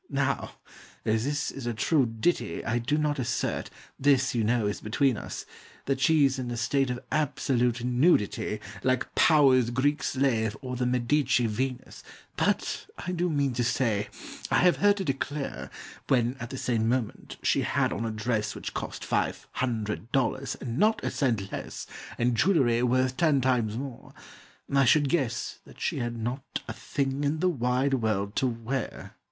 [0.09, 0.53] Now,
[1.05, 3.69] as this is a true ditty, I do not assert
[3.99, 5.45] this, you know, is between us
[5.85, 11.45] That she's in a state of absolute nudity, Like Powers' Greek Slave, or the Medici
[11.45, 12.01] Venus;
[12.35, 14.07] But I do mean to say,
[14.49, 15.69] I have heard her declare,
[16.07, 20.55] When, at the same moment, she had on a dress Which cost five hundred dollars,
[20.59, 21.85] and not a cent less,
[22.17, 24.15] And jewelry worth ten times more,
[24.73, 29.13] I should guess, That she had not a thing in the wide world to wear!